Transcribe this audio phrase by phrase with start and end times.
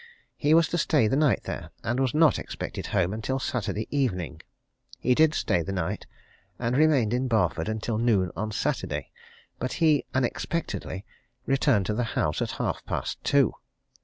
[0.35, 4.41] He was to stay the night there, and was not expected home until Saturday evening.
[4.97, 6.07] He did stay the night,
[6.57, 9.11] and remained in Barford until noon on Saturday;
[9.59, 11.05] but he unexpectedly
[11.45, 13.53] returned to the house at half past two.